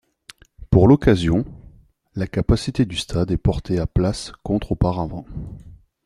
[0.71, 1.45] Pour l'occasion,
[2.15, 5.27] la capacité du stade est portée à places contre auparavant.